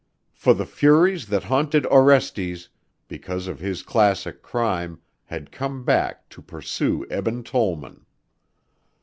For 0.33 0.55
the 0.55 0.65
furies 0.65 1.27
that 1.27 1.43
haunted 1.43 1.85
Orestes, 1.85 2.69
because 3.07 3.45
of 3.47 3.59
his 3.59 3.83
classic 3.83 4.41
crime, 4.41 4.99
had 5.25 5.51
come 5.51 5.83
back 5.83 6.27
to 6.29 6.41
pursue 6.41 7.05
Eben 7.11 7.43
Tollman. 7.43 8.03